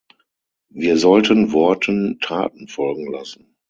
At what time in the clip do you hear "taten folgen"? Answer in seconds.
2.19-3.11